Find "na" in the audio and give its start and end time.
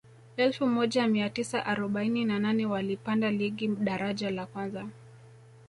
2.25-2.39